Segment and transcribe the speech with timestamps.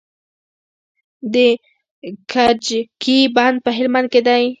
[1.33, 1.35] د
[2.31, 4.43] کجکي بند په هلمند کې دی